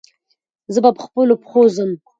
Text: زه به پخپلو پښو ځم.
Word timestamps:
زه 0.73 0.79
به 0.83 0.91
پخپلو 0.99 1.33
پښو 1.43 1.61
ځم. 1.75 1.91